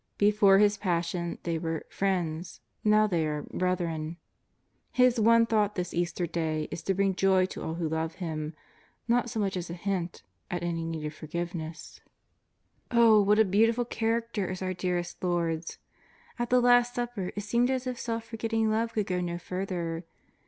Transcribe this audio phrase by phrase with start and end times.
[0.19, 4.17] lie fore His Passion they were" friends," now they arc" brethren."
[4.89, 8.55] His one thought this Easter Day is to bring joy to all who love Him.
[9.07, 12.01] IsTot so much as a hint at any need of forgiveness.
[12.89, 15.77] Oh, what a beautiful character is our dearest Lord's!
[16.39, 20.03] At the Last Supper it seemed as if self forgetting love could go no further.